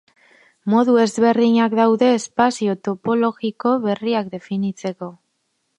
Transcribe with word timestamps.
Modu 0.73 0.95
ezberdinak 1.01 1.75
daude 1.81 2.09
espazio 2.21 2.77
topologiko 2.89 3.79
berriak 3.87 4.35
definitzeko. 4.37 5.17